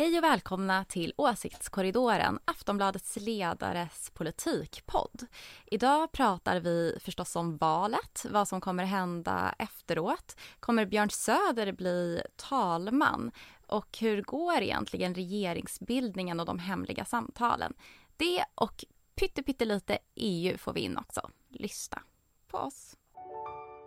[0.00, 5.26] Hej och välkomna till Åsiktskorridoren, Aftonbladets ledares politikpodd.
[5.66, 10.36] Idag pratar vi förstås om valet, vad som kommer hända efteråt.
[10.60, 13.30] Kommer Björn Söder bli talman?
[13.66, 17.74] Och hur går egentligen regeringsbildningen och de hemliga samtalen?
[18.16, 21.30] Det och pyttelite EU får vi in också.
[21.48, 22.02] Lyssna
[22.46, 22.96] på oss.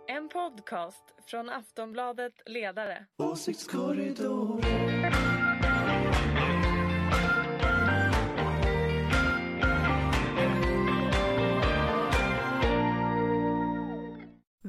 [0.08, 3.06] En podcast från Aftonbladet Ledare.
[3.16, 5.33] Åsiktskorridoren.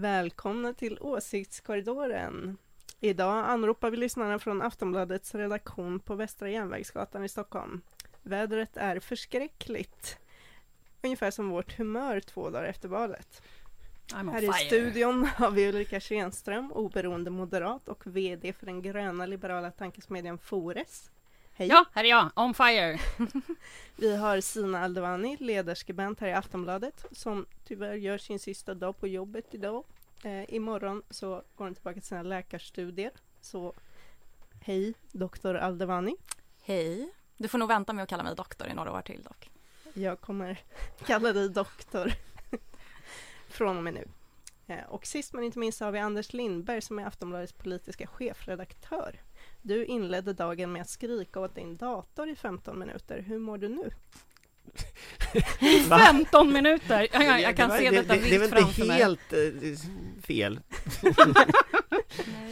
[0.05, 2.58] Välkomna till Åsiktskorridoren.
[3.00, 7.81] Idag anropar vi lyssnarna från Aftonbladets redaktion på Västra Järnvägsgatan i Stockholm.
[8.22, 10.18] Vädret är förskräckligt.
[11.04, 13.41] Ungefär som vårt humör två dagar efter valet.
[14.14, 14.54] Här i fire.
[14.54, 21.12] studion har vi Ulrika Schenström, oberoende moderat och VD för den gröna liberala tankesmedjan Fores.
[21.53, 21.67] Hej!
[21.67, 23.00] Ja, här är jag, on fire.
[23.95, 29.08] Vi har Sina Aldevani, ledarskribent här i Aftonbladet, som tyvärr gör sin sista dag på
[29.08, 29.84] jobbet idag.
[30.23, 33.11] Eh, imorgon så går hon tillbaka till sina läkarstudier.
[33.41, 33.73] Så
[34.61, 36.16] hej, doktor Aldevani.
[36.61, 37.09] Hej.
[37.38, 39.49] Du får nog vänta med att kalla mig doktor i några år till dock.
[39.94, 40.59] Jag kommer
[41.05, 42.13] kalla dig doktor
[43.47, 44.07] från och med nu.
[44.67, 49.22] Eh, och sist men inte minst har vi Anders Lindberg som är Aftonbladets politiska chefredaktör.
[49.61, 53.19] Du inledde dagen med att skrika åt din dator i 15 minuter.
[53.19, 53.91] Hur mår du nu?
[55.89, 57.08] 15 minuter.
[57.11, 58.97] Jag, jag, kan det, se det, detta det, det är väl framför inte mig.
[58.97, 59.39] helt eh,
[60.27, 60.59] fel.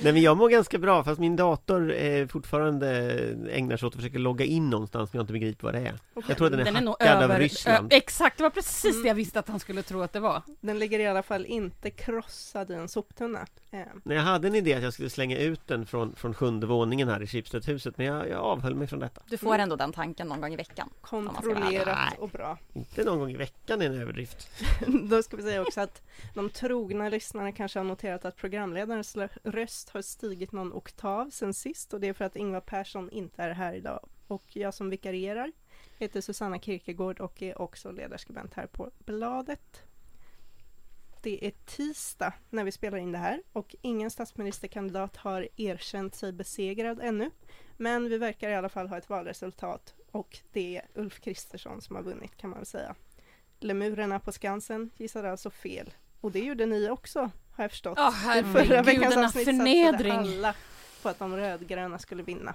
[0.02, 2.90] Nej men jag mår ganska bra fast min dator eh, fortfarande
[3.52, 5.94] ägnar sig åt att försöka logga in någonstans men jag inte begriper vad det är.
[6.28, 7.36] Jag tror att den är, Den är hackad över...
[7.36, 7.94] av Ryssland.
[7.94, 9.02] Ö, exakt, det var precis Mm.
[9.04, 10.42] det jag visste att han skulle tro att det var.
[10.62, 13.40] Den ligger i alla fall inte krossad i en soptunna.
[13.72, 16.68] Eh, Nej, jag hade en idé att jag skulle slänga ut den från, från sjunde
[16.68, 19.22] våningen här i Schibstedhuset men jag, jag avhöll mig från detta.
[19.30, 20.90] Du får ändå den tanken någon gång i veckan.
[21.02, 22.58] kontrollerat och bra.
[22.74, 24.50] Inte någon gång i veckan är en överdrift.
[25.10, 26.02] Då ska vi säga också att
[26.34, 31.54] de trogna lyssnarna kanske har noterat att programledarens lö- röst har stigit någon oktav sen
[31.54, 34.10] sist och det är för att Ingvar Persson inte är här idag.
[34.28, 35.52] Och jag som vikarierar
[35.98, 39.84] heter Susanna Kierkegaard och är också ledarskribent här på bladet.
[41.22, 46.32] Det är tisdag när vi spelar in det här och ingen statsministerkandidat har erkänt sig
[46.32, 47.32] besegrad ännu.
[47.78, 51.96] Men vi verkar i alla fall ha ett valresultat och det är Ulf Kristersson som
[51.96, 52.96] har vunnit kan man väl säga.
[53.60, 55.94] Lemurerna på Skansen gissade alltså fel.
[56.22, 57.98] Och det gjorde ni också, har jag förstått.
[58.00, 60.12] Åh I förra herregud, veckans avsnitt förnedring.
[60.12, 60.56] alla
[61.02, 62.54] på att de rödgröna skulle vinna.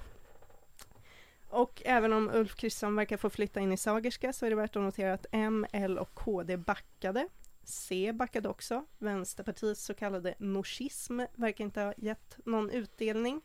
[1.49, 4.77] Och även om Ulf Kristersson verkar få flytta in i Sagerska så är det värt
[4.77, 7.29] att notera att M, L och KD backade.
[7.65, 8.85] C backade också.
[8.99, 13.41] Vänsterpartiets så kallade noschism verkar inte ha gett någon utdelning.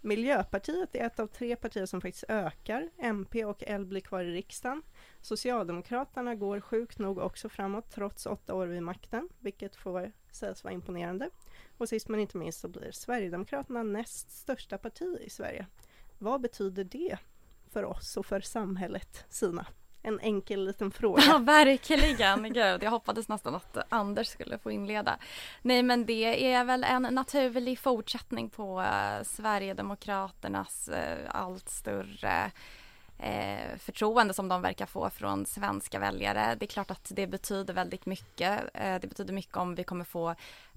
[0.00, 2.90] Miljöpartiet är ett av tre partier som faktiskt ökar.
[2.98, 4.82] MP och L blir kvar i riksdagen.
[5.24, 10.74] Socialdemokraterna går sjukt nog också framåt trots åtta år vid makten, vilket får sägas vara
[10.74, 11.30] imponerande.
[11.78, 15.66] Och sist men inte minst så blir Sverigedemokraterna näst största parti i Sverige.
[16.18, 17.18] Vad betyder det
[17.72, 19.66] för oss och för samhället, Sina?
[20.02, 21.38] En enkel liten Ja, fråga.
[21.38, 22.42] verkligen.
[22.52, 25.18] Gud, jag hoppades nästan att Anders skulle få inleda.
[25.62, 32.50] Nej, men det är väl en naturlig fortsättning på eh, Sverigedemokraternas eh, allt större
[33.18, 36.54] eh, förtroende som de verkar få från svenska väljare.
[36.54, 38.60] Det är klart att det betyder väldigt mycket.
[38.74, 40.34] Eh, det betyder mycket om vi kommer få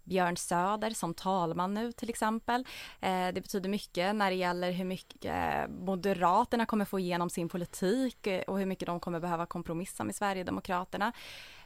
[0.07, 2.65] Björn Söder som talman nu till exempel.
[3.01, 7.49] Eh, det betyder mycket när det gäller hur mycket eh, Moderaterna kommer få igenom sin
[7.49, 11.13] politik eh, och hur mycket de kommer behöva kompromissa med Sverigedemokraterna.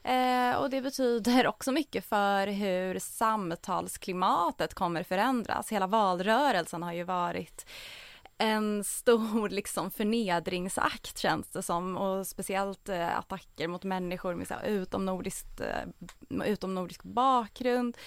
[0.03, 5.71] Eh, och det betyder också mycket för hur samtalsklimatet kommer förändras.
[5.71, 7.65] Hela valrörelsen har ju varit
[8.41, 14.53] en stor liksom förnedringsakt känns det som och speciellt eh, attacker mot människor med så
[14.53, 17.97] här, utomnordiskt, eh, utomnordisk bakgrund.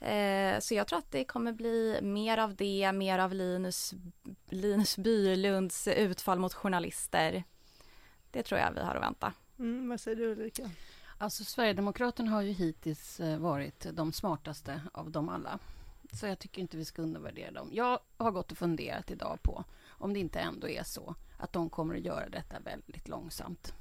[0.00, 3.94] Eh, så jag tror att det kommer bli mer av det, mer av Linus,
[4.50, 7.44] Linus Bylunds utfall mot journalister.
[8.30, 9.32] Det tror jag vi har att vänta.
[9.58, 10.70] Mm, vad säger du Ulrika?
[11.18, 15.58] Alltså Sverigedemokraterna har ju hittills eh, varit de smartaste av dem alla.
[16.12, 17.68] Så jag tycker inte vi ska undervärdera dem.
[17.72, 21.70] Jag har gått och funderat idag på om det inte ändå är så att de
[21.70, 23.74] kommer att göra detta väldigt långsamt.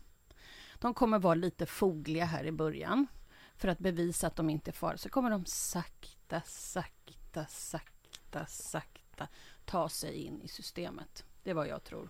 [0.80, 3.08] De kommer vara lite fogliga här i början
[3.56, 4.98] för att bevisa att de inte är farliga.
[4.98, 9.28] Så kommer de sakta, sakta, sakta, sakta
[9.66, 11.26] ta sig in i systemet.
[11.44, 12.10] Det är vad jag tror.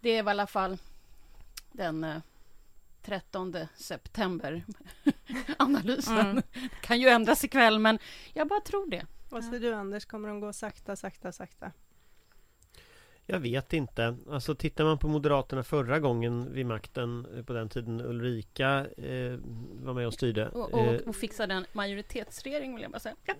[0.00, 0.78] Det är i alla fall
[1.72, 2.22] den eh,
[3.02, 4.64] 13 september.
[5.58, 6.42] Analysen Mm.
[6.80, 7.98] kan ju ändras ikväll, men
[8.32, 9.06] jag bara tror det.
[9.30, 11.72] Vad säger du Anders, kommer de gå sakta, sakta, sakta?
[13.26, 14.16] Jag vet inte.
[14.30, 19.38] Alltså tittar man på Moderaterna förra gången vid makten eh, på den tiden Ulrika eh,
[19.82, 20.48] var med och styrde.
[20.48, 23.14] Och, eh, och, och fixade en majoritetsregering vill jag bara säga.
[23.26, 23.34] Ja,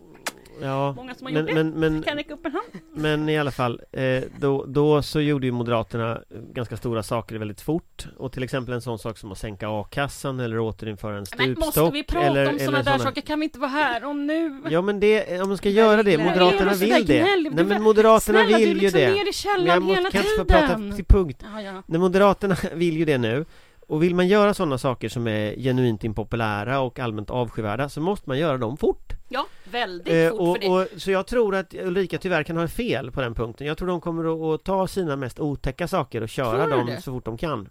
[0.61, 1.65] ja, många som har men, gjort det.
[1.65, 2.67] men, men, Kan räcka upp en hand.
[2.95, 6.21] men i alla fall, eh, då, då så gjorde ju Moderaterna
[6.53, 8.07] ganska stora saker väldigt fort.
[8.17, 11.63] Och till exempel en sån sak som att sänka a-kassan eller återinföra en Men måste
[11.63, 11.95] stupstock.
[11.95, 13.21] vi prata eller, om sådana där saker?
[13.21, 14.63] Kan vi inte vara här och nu?
[14.71, 17.23] Ja men det, om man ska göra det, Moderaterna är du vill det.
[17.23, 19.13] Nej Du- men Moderaterna Snälla, du är vill ju liksom det.
[19.13, 21.45] ner i Men jag måste, kan inte få prata till punkt.
[21.55, 21.99] Ja, ja.
[21.99, 23.45] Moderaterna vill ju det nu
[23.93, 28.29] och vill man göra sådana saker som är genuint impopulära och allmänt avskyvärda så måste
[28.29, 29.13] man göra dem fort.
[29.29, 30.95] ja, väldigt Eh, fort och, för det.
[30.95, 33.67] och, så jag tror att Ulrika tyvärr kan ha fel på den punkten.
[33.67, 37.03] Jag tror de kommer att, ta sina mest otäcka saker och köra dem det?
[37.03, 37.69] så fort de kan.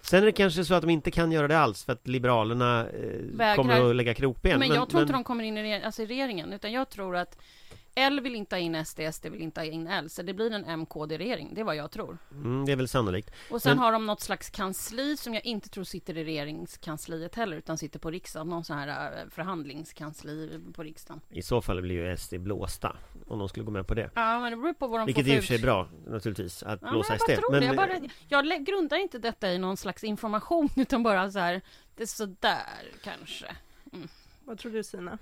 [0.00, 2.86] Sen är det kanske så att de inte kan göra det alls för att Liberalerna
[3.38, 4.58] eh, kommer att lägga krokben.
[4.58, 7.38] men jag tror inte de kommer in i, alltså i regeringen, utan jag tror att
[7.94, 10.50] L vill inte ha in SD, SD vill inte ha in L, så det blir
[10.52, 11.54] en MKD-regering.
[11.54, 12.18] Det är vad jag tror.
[12.32, 13.30] mm, det är väl sannolikt.
[13.50, 17.34] Och sen Men- har de något slags kansli som jag inte tror sitter i regeringskansliet
[17.34, 18.48] heller, utan sitter på riksdagen.
[18.48, 21.20] Någon sån här äh, förhandlingskansli på riksdagen.
[21.30, 22.96] I så fall blir ju SD blåsta
[23.26, 24.10] om de skulle gå med på det.
[24.14, 25.88] Ja, men det beror på vad de Vilket får i och för sig är bra
[26.06, 27.40] naturligtvis att Ja, blåsa men jag SD.
[27.42, 27.66] bara tror det.
[27.66, 27.76] Jag,
[28.46, 31.60] bara, jag grundar inte detta i någon slags information, utan bara så här,
[31.96, 33.56] det är sådär kanske.
[34.44, 35.18] Vad tror du Sina?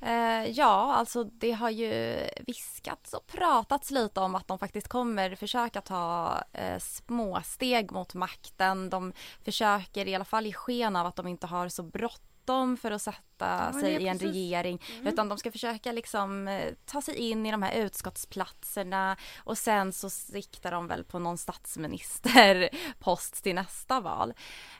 [0.00, 2.16] Eh, ja, alltså det har ju
[2.46, 8.14] viskats och pratats lite om att de faktiskt kommer försöka ta eh, små steg mot
[8.14, 8.90] makten.
[8.90, 9.12] De
[9.44, 13.02] försöker i alla fall ge sken av att de inte har så bråttom för att
[13.02, 14.34] sätta Ja, sig i en precis.
[14.34, 14.82] regering.
[14.94, 15.06] Mm.
[15.06, 19.92] Utan de ska försöka liksom eh, ta sig in i de här utskottsplatserna och sen
[19.92, 24.34] så siktar de väl på någon statsministerpost till nästa val.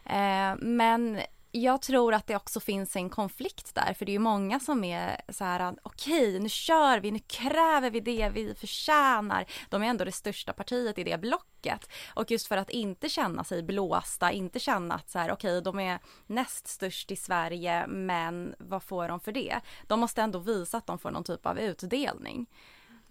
[0.04, 1.20] Eh, men
[1.52, 4.84] jag tror att det också finns en konflikt där, för det är ju många som
[4.84, 9.46] är så här, okej, nu kör vi, nu kräver vi det vi förtjänar.
[9.68, 11.90] De är ändå det största partiet i det blocket.
[12.14, 15.80] Och just för att inte känna sig blåsta, inte känna att så här, okej, de
[15.80, 19.60] är näst störst i Sverige, men vad får de för det?
[19.86, 22.46] De måste ändå visa att de får någon typ av utdelning.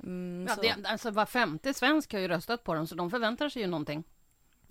[0.04, 3.50] Mm, Ja, det, alltså var femte svensk har ju röstat på dem, så de förväntar
[3.50, 4.04] sig ju någonting.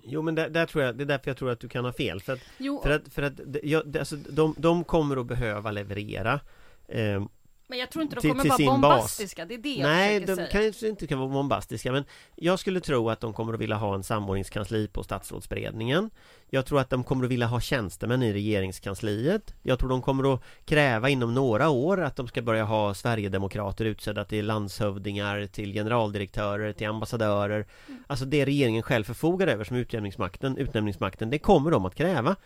[0.08, 1.92] Jo men där, där tror jag, det är därför jag tror att du kan ha
[1.92, 2.20] fel.
[2.20, 6.40] För att, Jo, för att, för att det, alltså, de, de kommer att behöva leverera.
[6.88, 7.24] Eh,
[7.66, 8.80] men jag tror inte de till- kommer till vara sin bas.
[8.80, 10.46] bombastiska, det är det jag nej, de säga.
[10.46, 12.04] kan ju inte kan vara bombastiska men
[12.34, 16.10] jag skulle tro att de kommer att vilja ha en samordningskansli på statsrådsberedningen.
[16.50, 19.54] Jag tror att de kommer att vilja ha tjänstemän i regeringskansliet.
[19.62, 23.84] Jag tror de kommer att kräva inom några år att de ska börja ha Sverigedemokrater
[23.84, 27.66] utsedda till landshövdingar, till generaldirektörer, till ambassadörer.
[27.88, 28.04] Mm.
[28.06, 32.36] Alltså det regeringen själv förfogar över som utnämningsmakten, utnämningsmakten, det kommer de att kräva.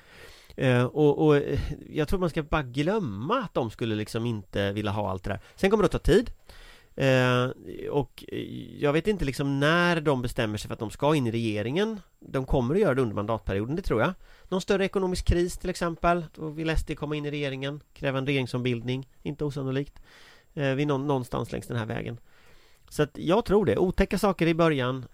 [0.60, 1.60] Eh, och, och eh,
[1.90, 5.30] jag tror man ska bara glömma att de skulle liksom inte vilja ha allt det
[5.30, 5.40] där.
[5.56, 6.30] Sen kommer det att ta tid.
[6.94, 7.48] Eh,
[7.90, 8.38] och eh,
[8.78, 12.00] jag vet inte liksom när de bestämmer sig för att de ska in i regeringen.
[12.18, 14.12] De kommer att göra det under mandatperioden, det tror jag.
[14.48, 16.24] Någon större ekonomisk kris till exempel.
[16.34, 19.08] Då vill SD komma in i regeringen, kräva en regeringsombildning.
[19.22, 20.02] Inte osannolikt.
[20.54, 22.20] Eh, vi någonstans längs den här vägen.
[22.88, 23.76] Så att jag tror det.
[23.76, 25.04] Otäcka saker i början,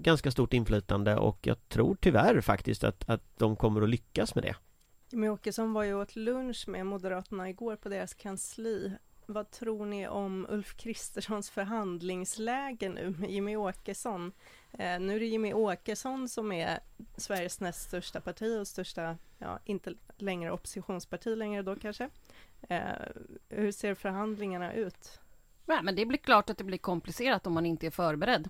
[0.00, 4.44] ganska stort inflytande och jag tror tyvärr faktiskt att, att de kommer att lyckas med
[4.44, 4.54] det.
[5.12, 8.92] Jimmie Åkesson var ju åt lunch med Moderaterna igår på deras kansli.
[9.26, 14.32] Vad tror ni om Ulf Kristerssons förhandlingsläge nu med Jimmie Åkesson?
[14.72, 16.80] Eh, nu är det Jimmie Åkesson som är
[17.16, 22.08] Sveriges näst största parti och största, ja inte längre oppositionsparti längre då kanske.
[22.68, 22.82] Eh,
[23.48, 25.20] hur ser förhandlingarna ut?
[25.66, 28.48] Nej, men det blir klart att det blir komplicerat om man inte är förberedd.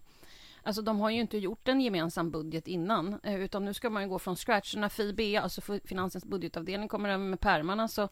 [0.63, 4.03] Alltså de har ju inte gjort en gemensam budget innan, eh, utan nu ska man
[4.03, 4.75] ju gå från scratch.
[4.77, 8.09] När FIB, alltså Finansens budgetavdelning, kommer över med pärmarna så,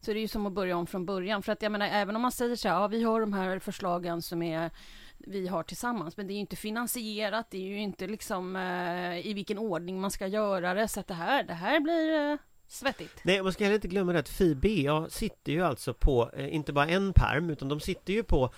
[0.00, 1.42] så är det ju som att börja om från början.
[1.42, 3.58] För att jag menar, även om man säger så här, ja vi har de här
[3.58, 4.70] förslagen som är
[5.18, 9.26] vi har tillsammans, men det är ju inte finansierat, det är ju inte liksom eh,
[9.26, 12.38] i vilken ordning man ska göra det, så att det här, det här blir eh,
[12.66, 13.20] svettigt.
[13.22, 16.72] Nej, man ska heller inte glömma det att FIBA sitter ju alltså på, eh, inte
[16.72, 18.50] bara en perm, utan de sitter ju på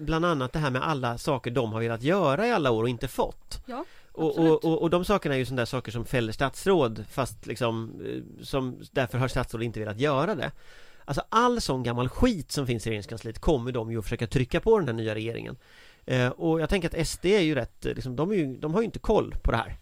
[0.00, 2.88] bland annat det här med alla saker de har velat göra i alla år och
[2.88, 3.60] inte fått.
[3.66, 7.04] Ja, Och, och, och, och de sakerna är ju sådana där saker som fäller statsråd,
[7.10, 10.50] fast liksom, eh, som, därför har statsråd inte velat göra det.
[11.04, 14.60] Alltså all sån gammal skit som finns i regeringskansliet kommer de ju att försöka trycka
[14.60, 15.56] på den här nya regeringen.
[16.06, 18.80] Eh, och jag tänker att SD är ju rätt, eh, liksom, de, ju, de har
[18.80, 19.76] ju inte koll på det här.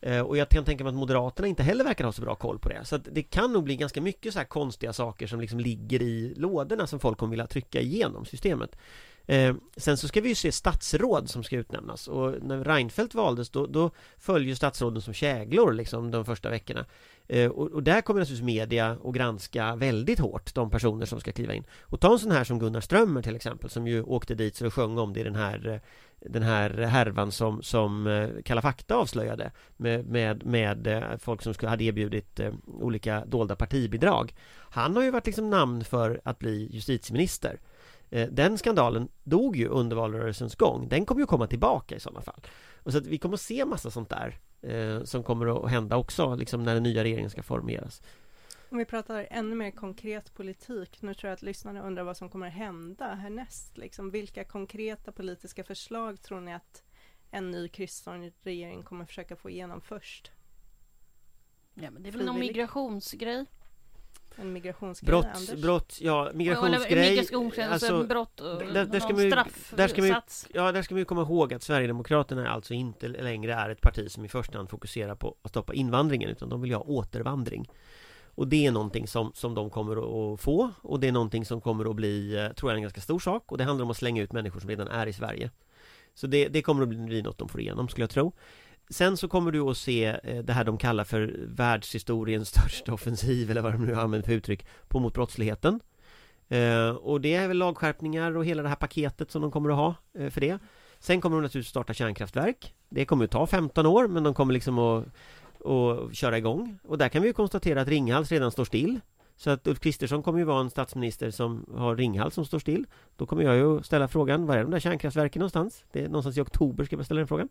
[0.00, 2.58] Eh, Och jag kan tänka mig att Moderaterna inte heller verkar ha så bra koll
[2.58, 2.84] på det.
[2.84, 6.34] Så att det kan nog bli ganska mycket så konstiga saker som liksom ligger i
[6.36, 8.76] lådorna som folk kommer vilja trycka igenom systemet.
[9.26, 13.50] Eh, sen så ska vi ju se statsråd som ska utnämnas och när Reinfeldt valdes
[13.50, 16.86] då, då föll ju statsråden som käglor liksom de första veckorna.
[17.28, 21.32] Eh, och, och där kommer naturligtvis media att granska väldigt hårt de personer som ska
[21.32, 21.64] kliva in.
[21.80, 24.66] Och ta en sån här som Gunnar Strömmer till exempel som ju åkte dit så
[24.66, 25.82] och sjöng om det i den här
[26.26, 31.54] den här härvan som, som eh, Kalla fakta avslöjade med, med, med eh, folk som
[31.54, 34.34] skulle, hade erbjudit eh, olika dolda partibidrag.
[34.70, 37.60] Han har ju varit liksom namn för att bli justitieminister.
[38.12, 40.88] Eh, Den skandalen dog ju under valrörelsens gång.
[40.88, 42.40] Den kommer ju komma tillbaka i sådana fall.
[42.82, 45.96] Och så att vi kommer att se massa sånt där eh, som kommer att hända
[45.96, 48.02] också, liksom när den nya regeringen ska formeras.
[48.70, 52.28] Om vi pratar ännu mer konkret politik, nu tror jag att lyssnarna undrar vad som
[52.28, 53.78] kommer att hända härnäst.
[53.78, 56.82] Liksom, vilka konkreta politiska förslag tror ni att
[57.30, 60.32] en ny Kristersson-regering kommer försöka få igenom först?
[61.74, 63.46] Ja, men det är väl någon migrationsgrej?
[64.36, 65.62] En migrationsgrej, Brott, Anders?
[65.62, 69.70] brott, ja, migrationsgrej migrationsgrej, alltså, brott och där- där ska man ju- straffsats.
[69.76, 70.14] där ska man ju-
[70.54, 74.10] Ja, där ska man ju komma ihåg att Sverigedemokraterna alltså inte längre är ett parti
[74.10, 77.68] som i första hand fokuserar på att stoppa invandringen utan de vill ju ha återvandring.
[78.34, 81.60] Och det är någonting som, som de kommer att få och det är någonting som
[81.60, 83.96] kommer att bli, eh, tror jag, en ganska stor sak och det handlar om att
[83.96, 85.50] slänga ut människor som redan är i Sverige.
[86.14, 88.32] Så det, det kommer att bli, bli något de får igenom skulle jag tro.
[88.92, 93.50] Sen så kommer du att se eh, det här de kallar för världshistoriens största offensiv
[93.50, 95.80] eller vad de nu använder för uttryck på mot brottsligheten.
[96.48, 99.76] Eh, och det är väl lagskärpningar och hela det här paketet som de kommer att
[99.76, 100.58] ha eh, för det.
[100.98, 102.74] Sen kommer de naturligtvis starta kärnkraftverk.
[102.88, 105.04] Det kommer att ta 15 år men de kommer liksom att,
[105.66, 106.78] att köra igång.
[106.82, 109.00] Och där kan vi ju konstatera att Ringhals redan står still.
[109.42, 112.86] Så att Ulf Kristersson kommer ju vara en statsminister som har Ringhals som står still.
[113.16, 115.84] Då kommer jag ju ställa frågan, var är de där kärnkraftverken någonstans?
[115.92, 117.48] Det är någonstans i oktober ska jag ställa den frågan.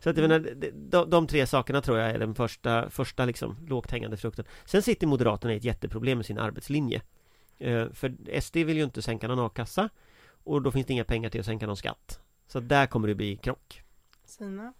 [0.00, 3.24] Så att jag menar, de, de, de tre sakerna tror jag är den första, första
[3.24, 4.44] liksom lågt hängande frukten.
[4.64, 7.02] Sen sitter Moderaterna i ett jätteproblem med sin arbetslinje.
[7.58, 9.88] Eh, för SD vill ju inte sänka någon a-kassa
[10.44, 12.20] och då finns det inga pengar till att sänka någon skatt.
[12.46, 13.82] Så där kommer det bli krock.
[14.24, 14.72] Sina,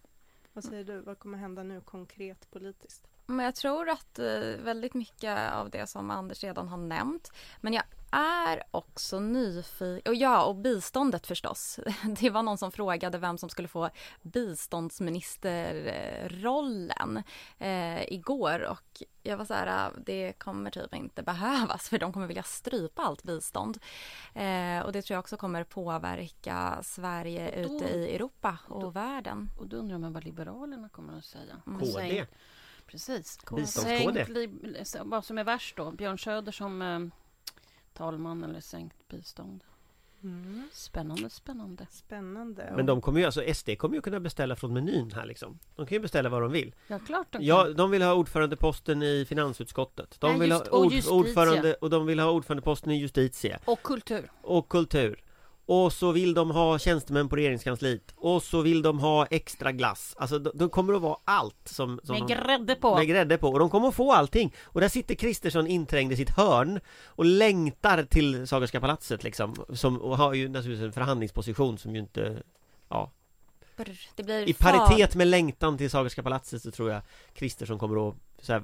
[0.53, 1.01] vad säger du?
[1.01, 3.09] Vad kommer hända nu konkret politiskt?
[3.33, 7.33] Men jag tror att eh, väldigt mycket av det som Anders redan har nämnt.
[7.61, 7.85] Men jag
[8.15, 10.11] är också nyfiken.
[10.11, 11.81] Och ja, och biståndet förstås.
[12.21, 13.91] Det var någon som frågade vem som skulle få
[14.23, 17.23] biståndsministerrollen
[17.59, 18.63] eh, igår.
[18.63, 22.43] Och jag var så här, ah, det kommer typ inte behövas för de kommer vilja
[22.43, 23.79] strypa allt bistånd.
[24.35, 28.91] Eh, och det tror jag också kommer påverka Sverige Då- ute i Europa och då-
[28.91, 29.51] världen.
[29.59, 31.57] Och då undrar man vad Liberalerna kommer att säga.
[31.67, 31.81] Mm.
[31.81, 32.27] KD.
[32.93, 33.39] Precis.
[34.29, 35.91] Li- Vad som är värst då?
[35.91, 37.01] Björn Söder som eh,
[37.93, 39.65] talman eller sänkt bistånd?
[40.25, 40.69] Mm.
[40.73, 41.87] Spännande, spännande.
[41.91, 42.73] Spännande.
[42.77, 45.59] Men de kommer ju, alltså SD kommer ju kunna beställa från menyn här liksom.
[45.77, 46.75] De kan ju beställa vad de vill.
[46.89, 47.47] Ja, klart de kan.
[47.47, 50.17] Ja, de vill ha ordförandeposten i finansutskottet.
[50.21, 51.17] De Nej, vill just- ha och ord, justitia.
[51.19, 54.31] ordförande och de vill ha ordförandeposten i justitie Och kultur.
[54.43, 55.23] och kultur.
[55.67, 58.15] Och så vill de ha tjänstemän på regeringskansliet.
[58.17, 60.15] Och så vill de ha extra glass.
[60.19, 62.97] Alltså de, de kommer att vara allt som, som Med de, grädde på.
[62.97, 63.49] med grädde på.
[63.49, 64.55] Och de kommer att få allting.
[64.63, 69.55] Och där sitter Kristersson inträngd i sitt hörn Och längtar till Sagerska palatset liksom.
[69.75, 72.43] Som, Och har ju naturligtvis en förhandlingsposition som ju inte
[72.89, 73.11] Ja.
[74.15, 77.03] Det blir I paritet med längtan till Sagerska palatset så tror jag
[77.35, 78.63] Kristersson kommer att så här,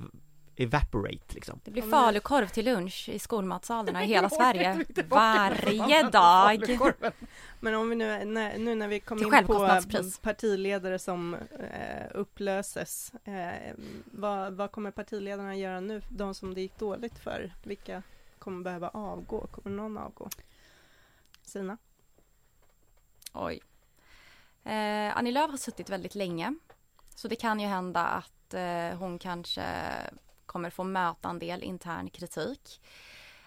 [0.59, 6.11] evaporate liksom Det blir falukorv till lunch i skolmatsalarna i hela Sverige varje var.
[6.11, 7.13] dag.
[7.61, 9.81] Men om vi nu, när, nu när vi kom in på
[10.23, 13.75] partiledare som eh, upplöses, eh,
[14.05, 16.03] vad, vad kommer partiledarna göra nu?
[16.09, 18.03] De som det gick dåligt för, vilka
[18.39, 19.47] kommer behöva avgå?
[19.47, 20.29] Kommer någon avgå?
[21.43, 21.79] Sina?
[23.33, 23.61] Oj.
[24.65, 26.55] Eh, Annie Lööf har suttit väldigt länge.
[27.15, 29.65] Så det kan ju hända att eh, hon kanske
[30.49, 32.81] kommer få möta en del intern kritik.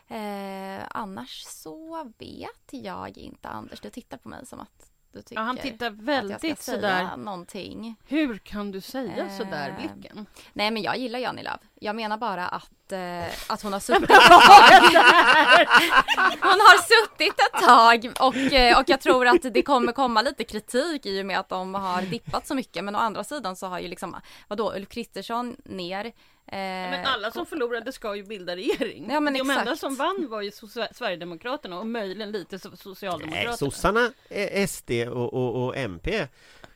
[0.07, 3.79] Eh, annars så vet jag inte, Anders.
[3.81, 6.55] Du tittar på mig som att du tycker Ja, han tittar att jag väldigt ska
[6.55, 7.17] säga sådär.
[7.17, 7.95] någonting.
[8.07, 10.25] Hur kan du säga Eh, sådär, blicken?
[10.53, 11.61] Nej, men jag gillar ju Annie Lööf.
[11.79, 14.81] Jag menar bara att, eh, att hon har suttit ett tag.
[16.41, 20.43] Hon har suttit ett tag och, eh, och jag tror att det kommer komma lite
[20.43, 22.83] kritik i och med att de har dippat så mycket.
[22.83, 24.15] Men å andra sidan så har ju liksom,
[24.47, 26.11] vadå, Ulf Kristersson ner.
[26.47, 29.07] Eh, Men alla som förlorade ska ju bilda regering.
[29.11, 29.79] Ja, men De enda exakt.
[29.79, 30.51] som vann var ju
[30.91, 33.57] Sverigedemokraterna och möjligen lite so- Nej, Socialdemokraterna.
[33.57, 36.27] sossarna, eh, SD och, och, och MP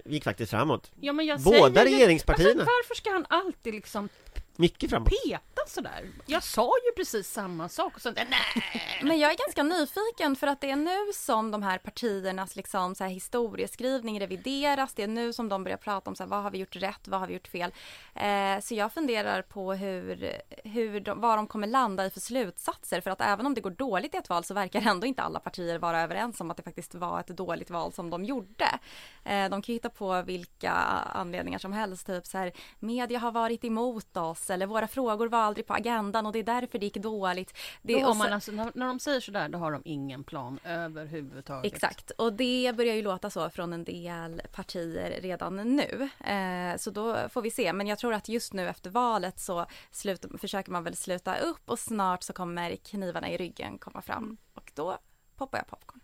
[0.05, 2.49] gick faktiskt framåt Ja, men jag Båda säger regeringspartierna.
[2.49, 4.09] Alltså, varför ska han alltid liksom
[4.57, 5.09] Mycket framåt.
[5.09, 6.09] peta sådär.
[6.25, 8.63] Jag sa ju precis samma sak och nej.
[9.03, 12.95] Men jag är ganska nyfiken för att det är nu som de här partiernas liksom
[12.95, 14.93] så här historieskrivning revideras.
[14.93, 17.07] Det är nu som de börjar prata om så här, vad har vi gjort rätt,
[17.07, 17.73] vad har vi gjort fel.
[18.15, 20.31] Eh, så jag funderar på hur,
[20.63, 23.01] hur de, vad de kommer landa i för slutsatser.
[23.01, 25.39] För att även om det går dåligt i ett val så verkar ändå inte alla
[25.39, 28.79] partier vara överens om att det faktiskt var ett dåligt val som de gjorde.
[29.23, 33.31] Eh, de kan ju hitta på vilka anledningar som helst, typ så här media har
[33.31, 36.85] varit emot oss eller våra frågor var aldrig på agendan och det är därför det
[36.85, 37.57] gick dåligt.
[37.81, 40.59] Det, Då så- man alltså, när, när de säger sådär, då har de ingen plan
[40.63, 41.73] överhuvudtaget.
[41.73, 46.09] Exakt, och det börjar ju låta så från en del partier redan nu.
[46.25, 49.65] Eh, så då får vi se, men jag tror att just nu efter valet så
[49.91, 54.37] slut, försöker man väl sluta upp och snart så kommer knivarna i ryggen komma fram
[54.53, 54.97] och då
[55.35, 55.99] poppar jag popcorn.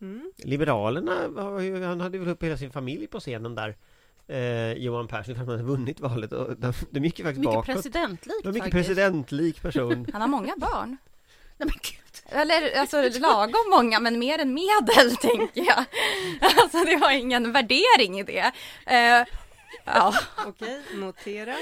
[0.00, 0.32] Mm.
[0.36, 1.12] Liberalerna,
[1.86, 3.76] han hade väl upp hela sin familj på scenen där
[4.28, 7.40] eh, Johan Persson, för att han hade vunnit valet och de, de gick ju faktiskt
[7.40, 7.66] Mycket bakåt.
[7.66, 8.86] presidentlikt Det var mycket faktiskt.
[8.88, 10.06] presidentlik person.
[10.12, 10.96] Han har många barn.
[11.58, 12.38] Nej, men gud.
[12.40, 15.84] Eller alltså lagom många men mer än medel tänker jag.
[16.40, 18.52] Alltså det var ingen värdering i det.
[18.86, 19.24] Eh,
[19.84, 20.14] ja.
[20.46, 21.56] Okej, notera.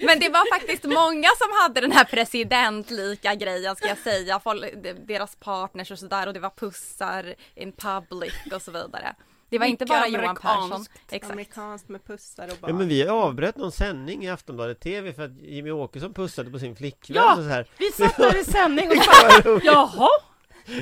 [0.00, 4.40] Men det var faktiskt många som hade den här presidentlika grejen ska jag säga.
[4.40, 9.14] Folk, de- deras partners och sådär och det var pussar in public och så vidare.
[9.54, 10.84] Det var inte bara Johan Persson.
[11.10, 11.32] Exakt.
[11.32, 12.78] Amerikanskt med pussar och Ja barn.
[12.78, 16.76] men vi avbröt någon sändning i Aftonbladet TV för att Jimmy Åkesson pussade på sin
[16.76, 17.30] flickvän Ja!
[17.36, 17.66] och så här.
[17.78, 20.08] Vi satt där i sändning och bara, jaha?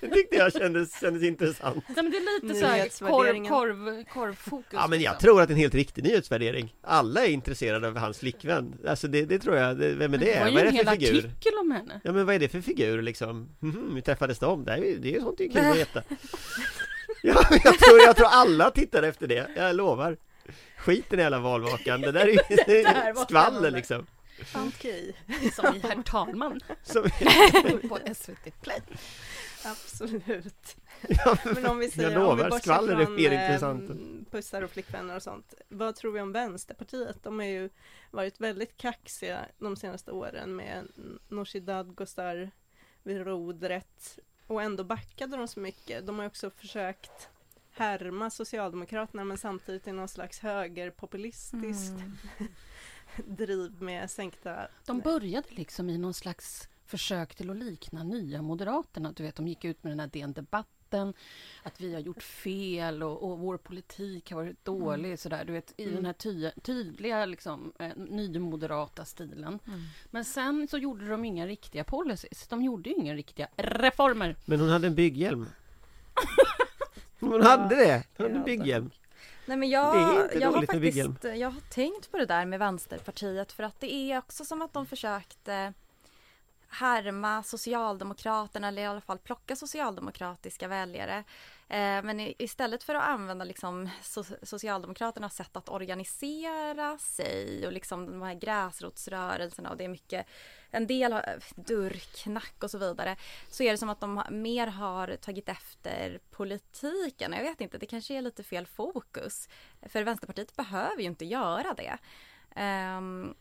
[0.00, 1.84] Det tyckte jag kändes, kändes intressant.
[1.88, 3.52] Nej, men det är lite såhär korv, Nyhetsvärderingen.
[3.52, 4.68] korv, korvfokus.
[4.72, 5.18] Ja men jag liksom.
[5.20, 6.74] tror att det är en helt riktig nyhetsvärdering.
[6.82, 8.74] Alla är intresserade av hans flickvän.
[8.88, 9.78] Alltså det, det tror jag.
[9.78, 10.40] Det, vem är Det det?
[10.40, 11.18] var ju Vad är en det hel för figur?
[11.18, 12.00] artikel om henne.
[12.04, 13.48] Ja men vad är det för figur liksom?
[13.60, 14.64] Mhm, hur träffades de?
[14.64, 16.02] Det det är ju sånt det är kul att veta.
[17.22, 20.16] Ja, men jag tror, jag tror alla tittar efter det, jag lovar.
[20.78, 24.06] Skiten i hela valvakan, det där är ju skvaller liksom.
[24.54, 25.16] Okej,
[25.54, 27.02] Som i Herr talman Som,
[27.88, 28.80] på SVT Play.
[29.64, 30.76] absolut.
[31.08, 33.44] ja, Men om vi säger, jag om vi lovar, bortser skvaller är från, mer eh,
[33.44, 33.90] intressant.
[34.30, 35.54] pussar och flickvänner och sånt.
[35.68, 37.22] Vad tror vi om Vänsterpartiet?
[37.22, 37.70] De har ju
[38.10, 40.88] varit väldigt kaxiga de senaste åren med
[41.28, 42.50] Nooshi Dadgostar
[43.02, 46.06] vid rodret och ändå backade de så mycket.
[46.06, 47.28] De har också försökt
[47.70, 52.52] härma Socialdemokraterna men samtidigt i någon slags högerpopulistiskt Mm.
[53.36, 59.12] driv med sänkta De började liksom i någon slags försök till att likna nya Moderaterna.
[59.12, 60.08] Du vet, de gick ut med den här
[60.90, 61.14] DN-debatten,
[61.62, 65.18] att vi har gjort fel och, och vår politik har varit dålig.
[65.18, 65.94] Sådär, du vet, i Mm.
[65.96, 69.58] den här ty tydliga liksom, eh, nymoderata stilen.
[69.66, 69.80] Mm.
[70.10, 72.46] Men sen så gjorde de inga riktiga policies.
[72.48, 74.36] De gjorde ju inga riktiga reformer.
[74.44, 75.46] Men hon hade en bygghjälm.
[77.20, 78.04] Hon hade det!
[78.16, 78.90] Hon hade en bygghjälm.
[79.46, 83.62] Nej men jag, jag har faktiskt jag har tänkt på det där med Vänsterpartiet för
[83.62, 85.72] att det är också som att de försökte
[86.78, 91.24] härma Socialdemokraterna eller i alla fall plocka socialdemokratiska väljare.
[91.68, 93.88] Eh, men istället för att använda liksom
[94.42, 100.26] Socialdemokraternas sätt att organisera sig och liksom de här gräsrotsrörelserna och det är mycket
[100.70, 103.16] en del har dörrknack och så vidare
[103.48, 107.32] så är det som att de mer har tagit efter politiken.
[107.32, 109.48] Jag vet inte, det kanske är lite fel fokus.
[109.82, 111.98] För Vänsterpartiet behöver ju inte göra det.
[112.56, 113.34] Ehm,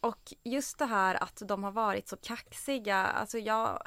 [0.00, 3.82] och just det här att de har varit så kaxiga, alltså jag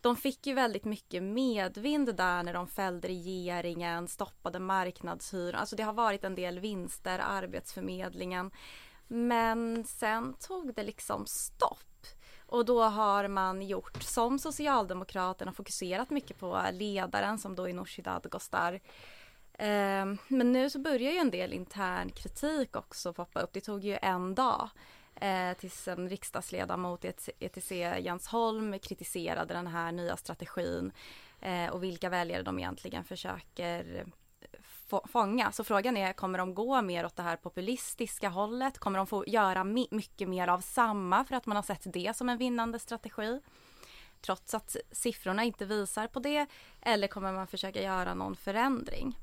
[0.00, 5.60] de fick ju väldigt mycket medvind där när de fällde regeringen, stoppade marknadshyran.
[5.60, 8.50] Alltså det har varit en del vinster, Arbetsförmedlingen.
[9.08, 12.06] Men sen tog det liksom stopp.
[12.46, 18.02] Och då har man gjort som Socialdemokraterna fokuserat mycket på ledaren som då är Nooshi
[18.02, 18.80] Dadgostar.
[19.58, 23.52] Ehm, men nu så börjar ju en del intern kritik också poppa upp.
[23.52, 24.70] Det tog ju en dag
[25.20, 30.92] eh, tills en riksdagsledamot i ETC, Jens Holm, kritiserade den här nya strategin
[31.40, 34.06] eh, och vilka väljare de egentligen försöker
[34.62, 35.52] få- fånga.
[35.52, 38.78] Så frågan är, kommer de gå mer åt det här populistiska hållet?
[38.78, 42.28] Kommer de få göra mycket mer av samma för att man har sett det som
[42.28, 43.40] en vinnande strategi?
[44.20, 46.46] Trots att siffrorna inte visar på det.
[46.80, 49.18] Eller kommer man försöka göra någon förändring?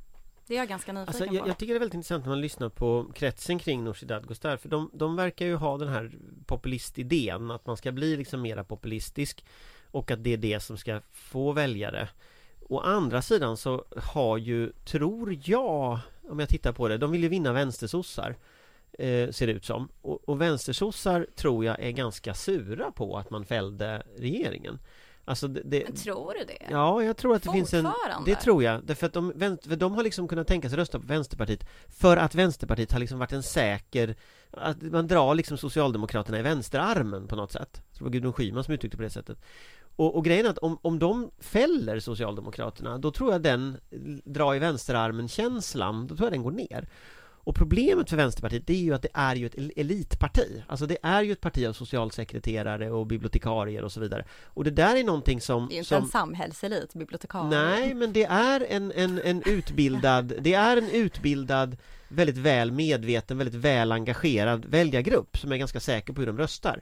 [0.47, 1.36] Det är jag ganska nyfiken Alltså, på.
[1.36, 4.58] jag, jag tycker det är väldigt intressant när man lyssnar på kretsen kring Nooshi Dadgostar
[4.58, 6.12] för de, de verkar ju ha den här
[6.45, 9.45] populistidén att man ska bli liksom mera populistisk
[9.91, 12.10] och att det är det som ska få väljare.
[12.69, 17.23] Å andra sidan så har ju, tror jag, om jag tittar på det, de vill
[17.23, 18.36] ju vinna vänstersossar
[18.99, 19.89] eh, ser det ut som.
[20.01, 24.79] Och, och vänstersossar tror jag är ganska sura på att man fällde regeringen.
[25.26, 26.68] Alltså det, det, Men tror du det?
[26.70, 27.88] Ja, jag tror att det finns en...
[28.26, 29.32] Det tror jag, därför att de,
[29.64, 33.20] för de har liksom kunnat tänka sig rösta på Vänsterpartiet För att Vänsterpartiet har liksom
[33.20, 34.16] varit en säker
[34.52, 37.82] Att man drar liksom Socialdemokraterna i vänsterarmen på något sätt.
[37.90, 39.38] Jag tror det var Gudrun Schyman som uttryckte på det sättet.
[39.96, 43.78] Och, och grejen är att om, om de fäller Socialdemokraterna Då tror jag den
[44.26, 46.88] dra i vänsterarmen-känslan Då tror jag den går ner
[47.45, 50.86] och problemet för Vänsterpartiet det är ju att det är ju ett el- elitparti Alltså
[50.86, 54.95] det är ju ett parti av socialsekreterare och bibliotekarier och så vidare Och det där
[54.95, 55.67] är någonting som...
[55.67, 57.49] Det är ju inte som en samhällselit, bibliotekarie.
[57.49, 61.77] Nej, men det är en, en, en utbildad, det är en utbildad,
[62.08, 66.82] väldigt väl medveten, väldigt väl engagerad väljargrupp som är ganska säker på hur de röstar.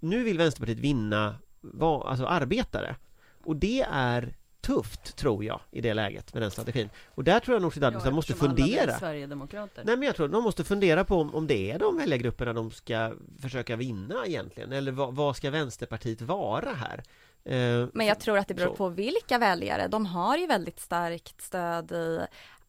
[0.00, 2.96] Nu vill Vänsterpartiet vinna, va- alltså arbetare.
[3.44, 6.90] Och det är tufft, tror jag, i det läget med den strategin.
[7.14, 8.98] Och där tror jag Nooshi Dadgostar måste alla blir fundera.
[8.98, 9.82] Sverigedemokrater.
[9.84, 12.70] Nej men jag tror de måste fundera på om, om det är de väljargrupperna de
[12.70, 17.02] ska försöka vinna egentligen Eller vad, vad ska Vänsterpartiet vara här?
[17.44, 18.76] Eh, Men jag tror att det beror så.
[18.76, 19.88] på vilka väljare.
[19.88, 22.20] De har ju väldigt starkt stöd i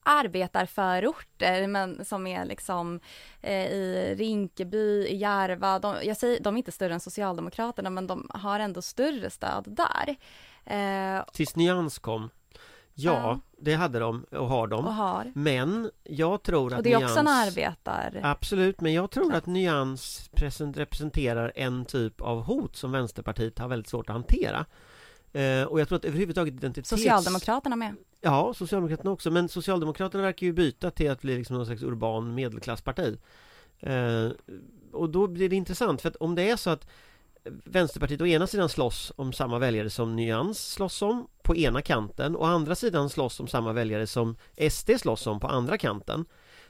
[0.03, 2.99] arbetarförorter men som är liksom
[3.41, 5.79] eh, i Rinkeby, i Järva.
[5.79, 9.63] De, jag säger, de är inte större än Socialdemokraterna men de har ändå större stöd
[9.67, 10.15] där.
[10.65, 12.29] Eh, Tills Nyans kom
[12.93, 13.39] Ja, Ja.
[13.57, 15.31] det hade de och har de och har.
[15.35, 18.19] Men jag tror att Och det är också en Nyans arbetar...
[18.23, 23.67] Absolut, men jag tror att Nyans present representerar en typ av hot som Vänsterpartiet har
[23.67, 24.65] väldigt svårt att hantera
[25.33, 26.89] eh, Och jag tror att överhuvudtaget identitets...
[26.89, 27.95] Socialdemokraterna med.
[28.21, 32.35] Ja, Socialdemokraterna också, men Socialdemokraterna verkar ju byta till att bli liksom någon slags urban
[32.35, 33.17] medelklassparti
[33.79, 34.29] eh,
[34.91, 36.87] Och då blir det intressant, för att om det är så att
[37.43, 42.35] Vänsterpartiet å ena sidan slåss om samma väljare som Nyans slåss om på ena kanten
[42.35, 44.37] och å andra sidan slåss om samma väljare som
[44.69, 46.25] SD slåss om på andra kanten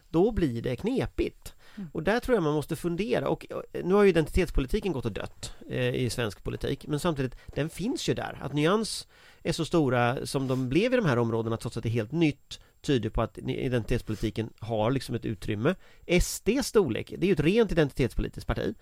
[0.10, 1.54] Då blir det knepigt.
[1.76, 1.90] Mm.
[1.94, 5.12] Och där tror jag man måste fundera och eh, nu har ju identitetspolitiken gått och
[5.12, 8.40] dött eh, i svensk politik men samtidigt den finns ju där.
[8.42, 9.08] Att Nyans
[9.44, 12.12] är så stora som de blev i de här områdena trots att det är helt
[12.12, 15.76] nytt tyder på att identitetspolitiken har liksom ett utrymme.
[16.22, 18.76] SDs storlek, det är ju ett rent identitetspolitiskt parti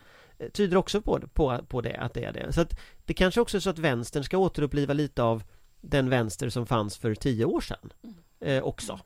[0.53, 2.53] tyder också på, på, på det, att det är det.
[2.53, 5.43] Så att det kanske också är så att vänstern ska återuppliva lite av
[5.81, 7.93] den vänster som fanns för tio år sedan
[8.39, 8.99] eh, också.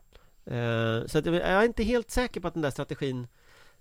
[0.45, 3.27] Eh, så att jag är inte helt säker på att den där strategin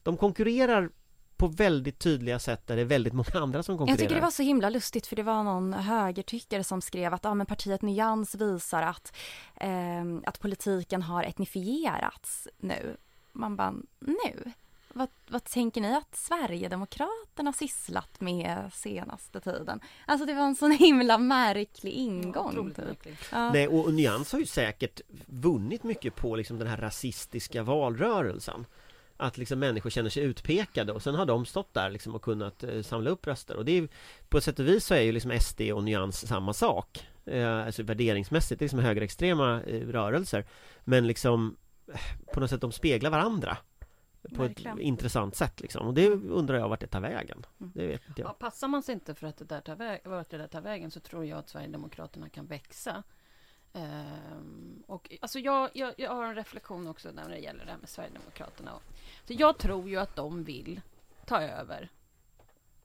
[0.03, 0.91] de konkurrerar
[1.37, 3.93] på väldigt tydliga sätt där det är väldigt många andra som konkurrerar.
[3.93, 7.25] Jag tycker det var så himla lustigt för det var någon högertyckare som skrev att
[7.25, 9.17] ja, men partiet Nyans visar att,
[9.55, 12.97] ehm, att politiken har etnifierats nu.
[13.33, 14.53] Man bara, nu?
[14.94, 19.81] Vad, vad tänker ni att Sverigedemokraterna sysslat med senaste tiden?
[20.07, 22.59] Alltså det var en sån himla märklig ingång.
[22.59, 23.18] Otroligt typ.
[23.33, 23.52] Ja.
[23.52, 28.66] Nej, och, och Nyans har ju säkert vunnit mycket på liksom den här rasistiska valrörelsen
[29.16, 32.62] Att liksom människor känner sig utpekade och sen har de stått där liksom och kunnat
[32.62, 33.88] eh, samla upp röster och det är
[34.28, 37.66] På ett sätt och vis så är ju liksom SD och Nyans samma sak eh,
[37.66, 40.44] Alltså värderingsmässigt, det är liksom högerextrema eh, rörelser
[40.85, 41.57] Men liksom
[42.35, 43.57] På något sätt de speglar varandra
[44.35, 44.79] På Verkligen.
[44.79, 47.73] ett intressant sätt liksom och det undrar jag vart det tar vägen Mm.
[47.75, 50.31] Det vet jag Ja, passar man sig inte för att det där tar, väg, vart
[50.31, 53.03] det där tar vägen så tror jag att Sverigedemokraterna kan växa.
[53.73, 57.79] Ehm, och, alltså jag, jag, jag har en reflektion också när det gäller det här
[57.79, 58.73] med Sverigedemokraterna.
[59.25, 60.81] Så jag tror ju att de vill
[61.27, 61.91] ta över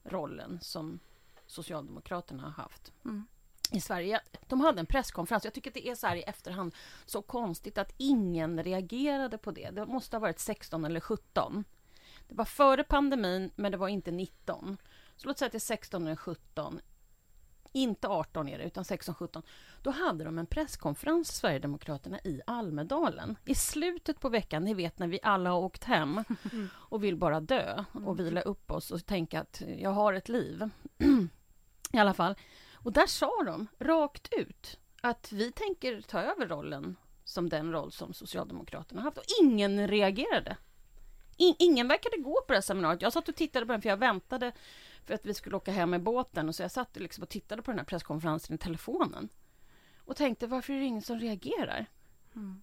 [0.03, 0.99] rollen som
[1.47, 3.27] Socialdemokraterna har haft Mm.
[3.71, 4.21] I Sverige.
[4.47, 5.43] De hade en presskonferens.
[5.43, 6.75] Jag tycker att det är så här i efterhand
[7.05, 9.69] så konstigt att ingen reagerade på det.
[9.69, 11.63] Det måste ha varit 16 eller 17.
[12.27, 14.77] Det var före pandemin, men det var inte 19.
[15.15, 16.79] Så låt säga att det är 16 eller 17.
[17.71, 19.43] Inte 18 är det, utan 16, 17.
[19.81, 23.35] Då hade de en presskonferens, Sverigedemokraterna, i Almedalen.
[23.45, 26.23] I slutet på veckan, ni vet när vi alla har åkt hem
[26.69, 30.69] och vill bara dö och vila upp oss och tänka att jag har ett liv.
[31.91, 32.35] I alla fall.
[32.83, 37.91] Och där sa de rakt ut att vi tänker ta över rollen som den roll
[37.91, 39.17] som Socialdemokraterna har haft.
[39.17, 40.57] Och ingen reagerade.
[41.37, 43.01] In, ingen verkade gå på det här seminariet.
[43.01, 44.51] Jag satt och tittade på den för jag väntade
[45.05, 46.47] för att vi skulle åka hem med båten.
[46.49, 49.29] Och så jag satt liksom och tittade på den här presskonferensen i telefonen.
[50.05, 51.85] Och tänkte, varför är det ingen som reagerar?
[52.35, 52.61] Mm.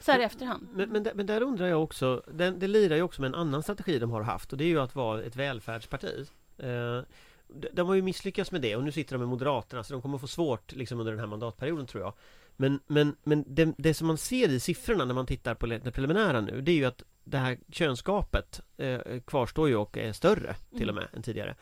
[0.00, 0.68] Så här i efterhand.
[0.72, 3.34] Men, men, där- men där undrar jag också, den, det lirar ju också med en
[3.34, 6.26] annan strategi de har haft och det är ju att vara ett välfärdsparti.
[6.58, 7.00] Eh,
[7.72, 10.18] de, har ju misslyckats med det och nu sitter de med Moderaterna så de kommer
[10.18, 12.12] få svårt liksom under den här mandatperioden tror jag.
[12.56, 15.92] Men, men, men det, det som man ser i siffrorna när man tittar på det
[15.92, 20.56] preliminära nu det är ju att det här könsgapet eh, kvarstår ju och är större
[20.76, 21.54] till och med än tidigare.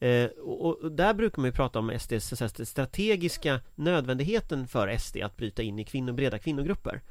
[0.00, 2.32] Eh, och, och där brukar man ju prata om SDs
[2.68, 7.02] strategiska nödvändigheten för SD att bryta in i kvinnor, breda kvinnogrupper.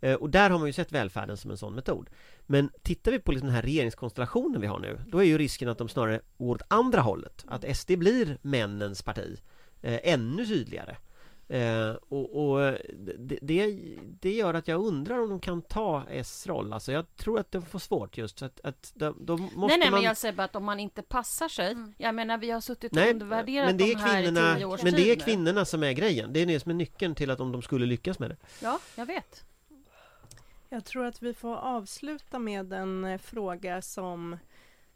[0.00, 2.10] Eh, och där har man ju sett välfärden som en sån metod.
[2.46, 5.68] Men tittar vi på liksom den här regeringskonstellationen vi har nu, då är ju risken
[5.68, 7.44] att de snarare går åt andra hållet.
[7.48, 9.40] Att SD blir männens parti.
[9.82, 10.96] eh, ännu tydligare.
[11.50, 12.78] Eh, och, och
[13.18, 13.76] det, det,
[14.20, 16.72] det gör att jag undrar om de kan ta S roll.
[16.72, 19.90] Alltså jag tror att de får svårt just att, att de, då måste nej, nej,
[19.90, 20.00] man...
[20.00, 21.72] men jag säger bara att om man inte passar sig.
[21.72, 21.94] Mm.
[21.98, 24.54] Jag menar, vi har suttit och Nej, undervärderat men det är de här i kvinnorna,
[24.54, 26.32] tio års men det är kvinnorna som är grejen.
[26.32, 28.36] Det är det som är nyckeln till att om de skulle lyckas med det.
[28.62, 29.44] Ja, jag vet.
[30.68, 34.36] Jag tror att vi får avsluta med en eh, fråga som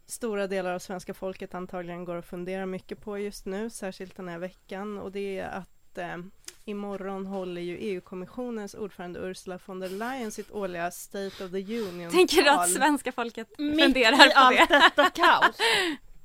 [0.06, 4.28] stora delar av svenska folket antagligen går och funderar mycket på just nu, särskilt den
[4.28, 4.98] här veckan.
[4.98, 6.16] Och det är att eh,
[6.64, 12.10] imorgon håller ju EU-kommissionens ordförande Ursula von der Leyen sitt årliga State of the Union-tal.
[12.12, 14.66] Tänker du att svenska folket Mitt funderar i på allt det?
[14.68, 15.56] detta kaos.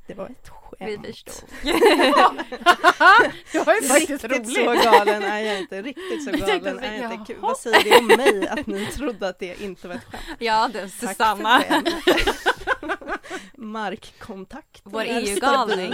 [0.07, 1.05] Det var ett Vi skämt.
[1.07, 1.49] förstår.
[3.51, 7.13] det var ju faktiskt Riktigt så galen är jag inte, riktigt så galen är jag
[7.13, 7.31] inte.
[7.33, 7.41] jaha.
[7.41, 10.23] Vad säger det om mig att ni trodde att det inte var ett skämt?
[10.39, 11.63] Ja du Tack Susanna.
[13.57, 14.81] Markkontakt.
[14.83, 15.93] Vår EU-galning.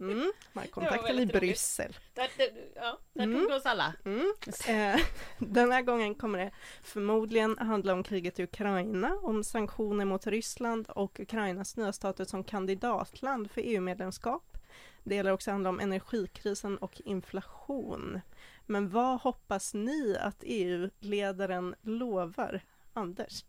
[0.00, 1.26] Mm, markkontakten i.
[1.26, 1.96] Bryssel.
[2.14, 3.40] Där, där, ja, där Mm.
[3.40, 3.94] tog vi oss alla.
[4.04, 4.34] Mm.
[4.68, 5.00] Eh,
[5.38, 6.50] den här gången kommer det
[6.82, 12.44] förmodligen handla om kriget i Ukraina, om sanktioner mot Ryssland och Ukrainas nya status som
[12.44, 14.58] kandidatland för EU-medlemskap.
[15.04, 18.20] Det gäller också handla om energikrisen och inflation.
[18.66, 22.60] Men vad hoppas ni att EU-ledaren lovar?
[22.92, 23.44] Anders?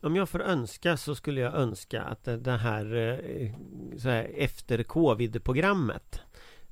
[0.00, 3.50] Om jag får önska så skulle jag önska att det här, eh,
[3.98, 6.20] så här efter covid-programmet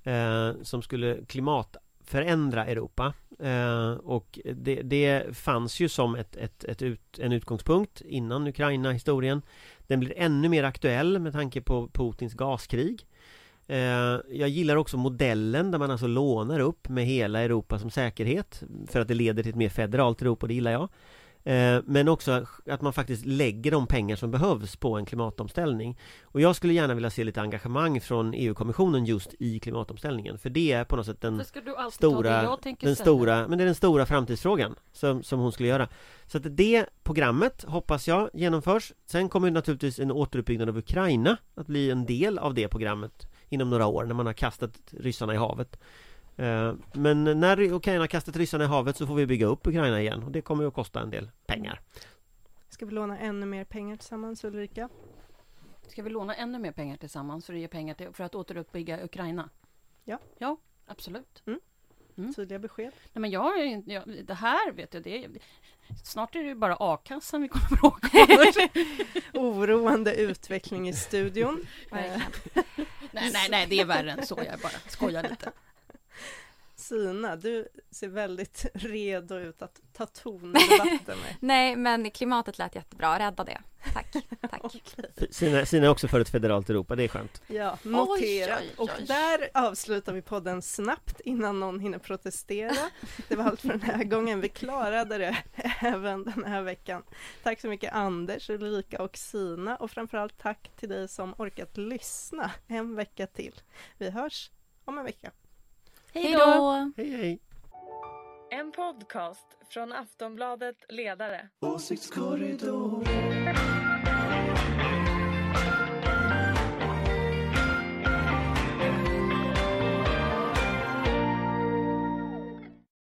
[0.03, 6.83] eh, som skulle klimatförändra Europa eh, och det, det fanns ju som ett, ett, ett
[6.83, 9.43] ut, en utgångspunkt innan Ukraina-historien.
[9.87, 13.07] Den blir ännu mer aktuell med tanke på Putins gaskrig.
[13.67, 18.62] Eh, jag gillar också modellen där man alltså lånar upp med hela Europa som säkerhet
[18.89, 20.89] för att det leder till ett mer federalt Europa det gillar jag.
[21.47, 25.99] Eh, Men också att man faktiskt lägger de pengar som behövs på en klimatomställning.
[26.23, 30.39] Och jag skulle gärna vilja se lite engagemang från EU-kommissionen just i klimatomställningen.
[30.39, 31.45] För det är på något sätt den
[31.93, 35.89] stora, den stora, men det är den stora framtidsfrågan som, som hon skulle göra.
[36.27, 38.93] Så att det programmet hoppas jag genomförs.
[39.07, 43.71] Sen kommer naturligtvis en återuppbyggnad av Ukraina att bli en del av det programmet inom
[43.71, 45.79] några år när man har kastat ryssarna i havet.
[46.37, 50.22] Eh, Men när Ukraina kastat ryssarna i havet så får vi bygga upp Ukraina igen
[50.22, 51.81] och det kommer ju att kosta en del pengar.
[52.68, 54.88] Ska vi låna ännu mer pengar tillsammans Ulrika?
[55.88, 59.05] Ska vi låna ännu mer pengar tillsammans för att ge pengar till, för att återuppbygga
[59.05, 59.49] Ukraina?
[60.05, 60.18] Ja.
[60.38, 61.42] Ja, absolut.
[61.46, 62.35] Mm.
[62.35, 62.92] Tydliga besked.
[63.12, 65.31] Nej, men jag, är ju inte- jag, det här vet jag, det är,
[66.05, 68.14] snart är det ju bara a-kassan vi kommer att
[69.35, 69.40] om.
[69.42, 71.66] Oroande utveckling i studion.
[71.92, 72.20] Eh, nej,
[73.12, 74.40] nej, nej, det är värre än så.
[74.46, 75.53] Jag bara skojar lite.
[76.88, 81.37] Sina, du ser väldigt redo ut att ta ton i debatten med.
[81.40, 83.61] Nej men klimatet lät jättebra, rädda det.
[83.92, 84.12] Tack.
[84.51, 84.94] Tack.
[85.31, 87.42] Sina, Sina är också för ett federalt Europa, det är skönt.
[87.46, 88.61] Ja, noterat.
[88.61, 89.05] oj, Och oj.
[89.07, 92.90] där avslutar vi podden snabbt innan någon hinner protestera.
[93.29, 94.40] Det var allt för den här gången.
[94.40, 95.37] Vi klarade det
[95.81, 97.03] även den här veckan.
[97.42, 102.51] Tack så mycket Anders, Ulrika och Sina och framförallt tack till dig som orkat lyssna
[102.66, 103.61] en vecka till.
[103.99, 104.51] Vi hörs
[104.85, 105.31] om en vecka.
[106.17, 106.93] Hej då!
[106.97, 107.41] Hej hej!
[108.51, 111.49] En podcast från Aftonbladet Ledare.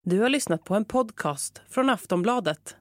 [0.04, 2.76] Du har lyssnat på en podcast från Aftonbladet.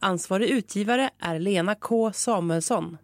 [0.00, 2.98] Ansvarig utgivare är Lena K Samuelsson.